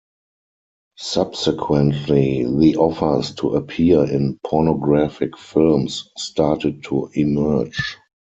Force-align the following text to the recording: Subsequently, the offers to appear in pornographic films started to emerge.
Subsequently, 0.97 2.43
the 2.43 2.77
offers 2.77 3.35
to 3.35 3.53
appear 3.55 4.03
in 4.11 4.39
pornographic 4.43 5.37
films 5.37 6.09
started 6.17 6.83
to 6.85 7.11
emerge. 7.13 7.97